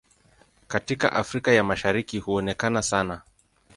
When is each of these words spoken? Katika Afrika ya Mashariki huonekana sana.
Katika 0.67 1.13
Afrika 1.13 1.51
ya 1.51 1.63
Mashariki 1.63 2.19
huonekana 2.19 2.81
sana. 2.81 3.21